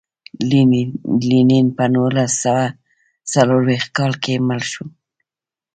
لینین 1.27 1.65
په 1.77 1.83
نولس 1.93 2.31
سوه 2.43 2.65
څلور 3.31 3.61
ویشت 3.67 3.89
کال 3.97 4.13
کې 4.23 4.33
مړ 4.47 4.61
شو. 4.71 4.85